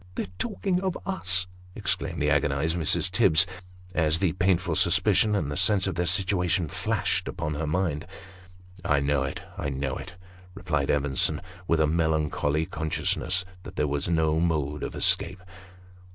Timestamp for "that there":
13.61-13.87